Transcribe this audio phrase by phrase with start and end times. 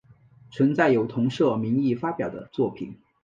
[0.49, 2.97] 存在有同社名义发表的作品。